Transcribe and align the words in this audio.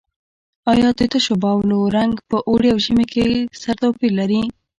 آیا 0.71 0.89
د 0.97 0.99
تشو 1.11 1.33
بولو 1.43 1.79
رنګ 1.97 2.13
په 2.29 2.37
اوړي 2.49 2.69
او 2.73 2.79
ژمي 2.85 3.05
کې 3.11 3.23
سره 3.61 3.75
توپیر 3.81 4.11
لري؟ 4.19 4.41